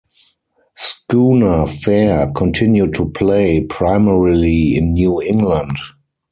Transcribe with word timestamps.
Schooner 0.73 1.67
Fare 1.67 2.31
continued 2.33 2.95
to 2.95 3.09
play, 3.11 3.61
primarily 3.63 4.75
in 4.75 4.93
New 4.93 5.21
England. 5.21 5.77